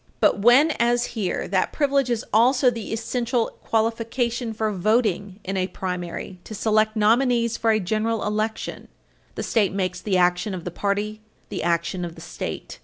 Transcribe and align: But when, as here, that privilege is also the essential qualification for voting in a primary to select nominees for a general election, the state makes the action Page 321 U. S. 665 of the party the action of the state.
But 0.19 0.39
when, 0.39 0.71
as 0.79 1.05
here, 1.13 1.47
that 1.49 1.71
privilege 1.71 2.09
is 2.09 2.25
also 2.33 2.71
the 2.71 2.91
essential 2.91 3.59
qualification 3.63 4.51
for 4.51 4.71
voting 4.71 5.39
in 5.43 5.57
a 5.57 5.67
primary 5.67 6.39
to 6.43 6.55
select 6.55 6.95
nominees 6.95 7.55
for 7.55 7.69
a 7.69 7.79
general 7.79 8.25
election, 8.25 8.87
the 9.35 9.43
state 9.43 9.73
makes 9.73 10.01
the 10.01 10.17
action 10.17 10.53
Page 10.53 10.63
321 10.63 10.65
U. 10.65 10.65
S. 10.65 10.65
665 10.65 10.65
of 10.65 10.65
the 10.65 10.79
party 10.81 11.21
the 11.49 11.61
action 11.61 12.03
of 12.03 12.15
the 12.15 12.21
state. 12.21 12.79